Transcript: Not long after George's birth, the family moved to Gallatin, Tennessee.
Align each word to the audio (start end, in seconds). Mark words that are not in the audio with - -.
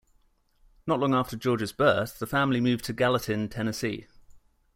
Not 0.87 0.99
long 0.99 1.13
after 1.13 1.37
George's 1.37 1.73
birth, 1.73 2.17
the 2.17 2.25
family 2.25 2.59
moved 2.59 2.85
to 2.85 2.93
Gallatin, 2.93 3.49
Tennessee. 3.49 4.07